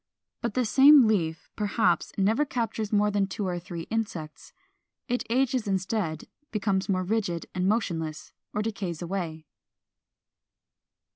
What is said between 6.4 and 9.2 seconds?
becomes more rigid and motionless, or decays